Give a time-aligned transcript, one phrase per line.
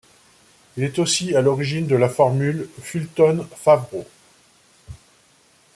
[0.77, 4.07] Il est aussi à l'origine de la formule Fulton-Favreau.